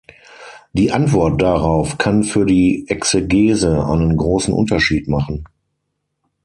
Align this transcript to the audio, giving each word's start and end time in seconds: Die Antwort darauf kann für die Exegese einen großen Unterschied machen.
Die 0.73 0.91
Antwort 0.91 1.43
darauf 1.43 1.99
kann 1.99 2.23
für 2.23 2.47
die 2.47 2.85
Exegese 2.89 3.85
einen 3.85 4.17
großen 4.17 4.51
Unterschied 4.51 5.07
machen. 5.07 5.43